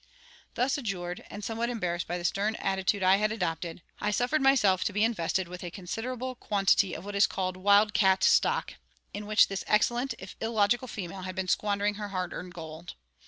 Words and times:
Thus 0.55 0.79
adjured, 0.79 1.23
and 1.29 1.43
somewhat 1.43 1.69
embarrassed 1.69 2.07
by 2.07 2.17
the 2.17 2.25
stern 2.25 2.55
attitude 2.55 3.03
I 3.03 3.17
had 3.17 3.31
adopted, 3.31 3.83
I 3.99 4.09
suffered 4.09 4.41
myself 4.41 4.83
to 4.85 4.93
be 4.93 5.03
invested 5.03 5.47
with 5.47 5.63
a 5.63 5.69
considerable 5.69 6.33
quantity 6.33 6.95
of 6.95 7.05
what 7.05 7.13
is 7.15 7.27
called 7.27 7.55
wild 7.55 7.93
cat 7.93 8.23
stock, 8.23 8.73
in 9.13 9.27
which 9.27 9.47
this 9.47 9.63
excellent 9.67 10.15
if 10.17 10.35
illogical 10.41 10.87
female 10.87 11.21
had 11.21 11.35
been 11.35 11.47
squandering 11.47 11.93
her 12.01 12.07
hard 12.07 12.33
earned 12.33 12.55
gold. 12.55 12.95